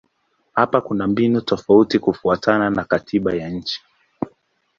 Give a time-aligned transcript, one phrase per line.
[0.53, 3.81] Hapa kuna mbinu tofauti kufuatana na katiba ya nchi.